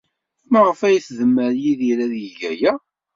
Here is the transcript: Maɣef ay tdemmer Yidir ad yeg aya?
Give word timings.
Maɣef 0.51 0.79
ay 0.87 0.97
tdemmer 0.99 1.51
Yidir 1.63 1.99
ad 2.05 2.13
yeg 2.23 2.39
aya? 2.51 2.73